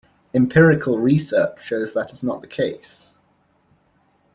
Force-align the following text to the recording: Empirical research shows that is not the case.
Empirical 0.33 0.97
research 0.97 1.63
shows 1.63 1.93
that 1.93 2.11
is 2.11 2.23
not 2.23 2.41
the 2.41 2.47
case. 2.47 3.13